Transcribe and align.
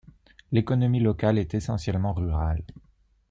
L'économie 0.51 0.99
locale 0.99 1.37
est 1.37 1.53
essentiellement 1.53 2.13
rurale. 2.13 2.63